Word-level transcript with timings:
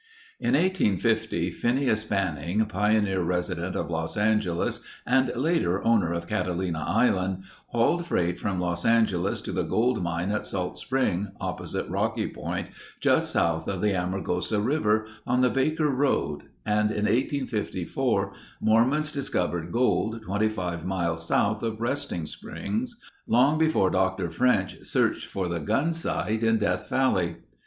In 0.39 0.55
1850, 0.55 1.51
Phineas 1.51 2.03
Banning, 2.05 2.65
pioneer 2.65 3.21
resident 3.21 3.75
of 3.75 3.91
Los 3.91 4.17
Angeles 4.17 4.79
and 5.05 5.31
later 5.35 5.85
owner 5.85 6.11
of 6.11 6.25
Catalina 6.25 6.83
Island, 6.87 7.43
hauled 7.67 8.07
freight 8.07 8.39
from 8.39 8.59
Los 8.59 8.83
Angeles 8.83 9.41
to 9.41 9.51
the 9.51 9.61
gold 9.61 10.01
mine 10.01 10.31
at 10.31 10.47
Salt 10.47 10.79
Spring 10.79 11.31
opposite 11.39 11.87
Rocky 11.87 12.25
Point 12.27 12.69
just 12.99 13.29
south 13.29 13.67
of 13.67 13.81
the 13.81 13.93
Amargosa 13.93 14.59
River 14.59 15.05
on 15.27 15.41
the 15.41 15.51
Baker 15.51 15.91
road 15.91 16.45
and 16.65 16.89
in 16.89 17.05
1854 17.05 18.33
Mormons 18.59 19.11
discovered 19.11 19.71
gold 19.71 20.23
25 20.23 20.83
miles 20.83 21.27
south 21.27 21.61
of 21.61 21.79
Resting 21.79 22.25
Springs, 22.25 22.97
long 23.27 23.59
before 23.59 23.91
Dr. 23.91 24.31
French 24.31 24.81
searched 24.81 25.27
for 25.27 25.47
the 25.47 25.59
Gunsight 25.59 26.41
in 26.41 26.57
Death 26.57 26.89
Valley. 26.89 27.35